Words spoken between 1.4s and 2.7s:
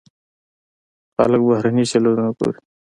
بهرني چینلونه ګوري.